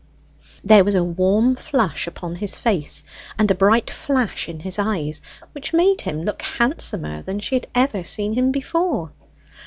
[0.63, 3.03] There was a warm flush upon his face,
[3.37, 7.67] and a bright flash in his eyes, which made him look handsomer than she had
[7.75, 9.11] ever seen him before.